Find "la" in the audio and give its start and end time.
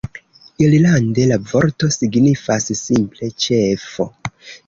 1.31-1.35